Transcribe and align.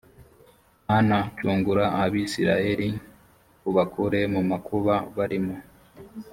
mana 0.87 1.17
cungura 1.35 1.85
abisirayeli 2.03 2.89
ubakure 3.69 4.19
mu 4.33 4.41
makuba 4.49 4.93
barimo. 5.15 5.55